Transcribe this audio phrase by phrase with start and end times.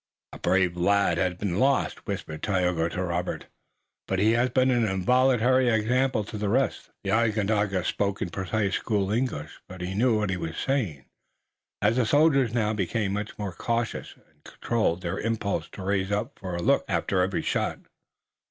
[0.33, 3.45] "A brave lad has been lost," whispered Tayoga to Robert,
[4.07, 8.33] "but he has been an involuntary example to the rest." The Onondaga spoke in his
[8.33, 11.05] precise school English, but he knew what he was saying,
[11.83, 16.39] as the soldiers now became much more cautious, and controlled their impulse to raise up
[16.39, 17.77] for a look, after every shot.